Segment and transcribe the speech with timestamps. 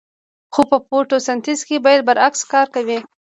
[0.53, 2.97] خو په فتوسنتیز کې بیا برعکس کار کوي